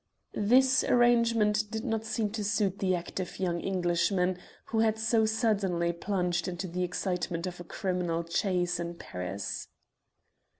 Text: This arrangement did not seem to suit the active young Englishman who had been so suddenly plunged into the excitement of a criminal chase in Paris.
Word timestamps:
This 0.33 0.83
arrangement 0.83 1.69
did 1.69 1.85
not 1.85 2.05
seem 2.05 2.31
to 2.31 2.43
suit 2.43 2.79
the 2.79 2.95
active 2.95 3.39
young 3.39 3.59
Englishman 3.61 4.39
who 4.65 4.79
had 4.79 4.95
been 4.95 5.03
so 5.03 5.25
suddenly 5.27 5.93
plunged 5.93 6.47
into 6.47 6.67
the 6.67 6.81
excitement 6.81 7.45
of 7.45 7.59
a 7.59 7.63
criminal 7.63 8.23
chase 8.23 8.79
in 8.79 8.95
Paris. 8.95 9.67